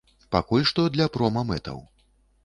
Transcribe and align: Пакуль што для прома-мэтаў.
Пакуль 0.35 0.63
што 0.69 0.85
для 0.95 1.07
прома-мэтаў. 1.17 1.77